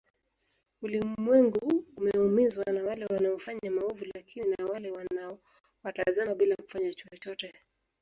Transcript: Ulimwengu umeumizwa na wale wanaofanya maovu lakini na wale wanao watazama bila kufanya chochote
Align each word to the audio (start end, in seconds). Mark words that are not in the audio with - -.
Ulimwengu 0.81 1.83
umeumizwa 1.97 2.65
na 2.73 2.83
wale 2.83 3.05
wanaofanya 3.05 3.71
maovu 3.71 4.05
lakini 4.15 4.55
na 4.59 4.65
wale 4.65 4.91
wanao 4.91 5.39
watazama 5.83 6.35
bila 6.35 6.55
kufanya 6.55 6.93
chochote 6.93 7.53